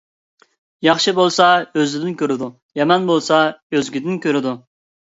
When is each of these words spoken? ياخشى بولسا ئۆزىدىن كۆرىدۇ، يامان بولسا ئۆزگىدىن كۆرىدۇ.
ياخشى 0.87 1.13
بولسا 1.19 1.51
ئۆزىدىن 1.83 2.17
كۆرىدۇ، 2.23 2.51
يامان 2.83 3.09
بولسا 3.13 3.41
ئۆزگىدىن 3.55 4.23
كۆرىدۇ. 4.29 4.61